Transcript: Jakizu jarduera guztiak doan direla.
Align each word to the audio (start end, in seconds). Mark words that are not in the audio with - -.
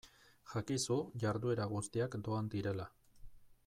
Jakizu 0.53 0.97
jarduera 1.25 1.69
guztiak 1.77 2.19
doan 2.29 2.53
direla. 2.57 2.93